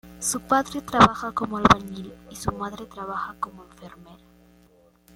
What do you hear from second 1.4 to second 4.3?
albañil y su madre trabajaba como enfermera.